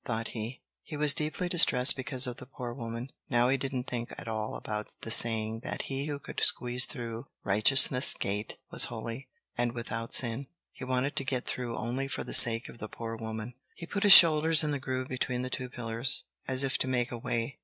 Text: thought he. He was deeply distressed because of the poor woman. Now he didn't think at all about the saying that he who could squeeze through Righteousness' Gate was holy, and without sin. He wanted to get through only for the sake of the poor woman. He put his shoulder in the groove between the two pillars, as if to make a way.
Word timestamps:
thought 0.03 0.29
he. 0.29 0.63
He 0.81 0.97
was 0.97 1.13
deeply 1.13 1.47
distressed 1.47 1.95
because 1.95 2.25
of 2.25 2.37
the 2.37 2.47
poor 2.47 2.73
woman. 2.73 3.11
Now 3.29 3.49
he 3.49 3.57
didn't 3.57 3.83
think 3.83 4.11
at 4.17 4.27
all 4.27 4.55
about 4.55 4.95
the 5.01 5.11
saying 5.11 5.59
that 5.59 5.83
he 5.83 6.05
who 6.05 6.17
could 6.17 6.39
squeeze 6.39 6.85
through 6.85 7.27
Righteousness' 7.43 8.15
Gate 8.15 8.57
was 8.71 8.85
holy, 8.85 9.29
and 9.55 9.73
without 9.73 10.11
sin. 10.15 10.47
He 10.71 10.83
wanted 10.83 11.15
to 11.17 11.23
get 11.23 11.45
through 11.45 11.77
only 11.77 12.07
for 12.07 12.23
the 12.23 12.33
sake 12.33 12.67
of 12.67 12.79
the 12.79 12.89
poor 12.89 13.15
woman. 13.15 13.53
He 13.75 13.85
put 13.85 14.01
his 14.01 14.11
shoulder 14.11 14.51
in 14.63 14.71
the 14.71 14.79
groove 14.79 15.07
between 15.07 15.43
the 15.43 15.51
two 15.51 15.69
pillars, 15.69 16.23
as 16.47 16.63
if 16.63 16.79
to 16.79 16.87
make 16.87 17.11
a 17.11 17.17
way. 17.19 17.59